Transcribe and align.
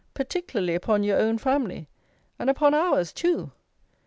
particularly, 0.15 0.73
upon 0.73 1.03
your 1.03 1.19
own 1.19 1.37
family 1.37 1.87
and 2.39 2.49
upon 2.49 2.73
ours 2.73 3.13
too? 3.13 3.51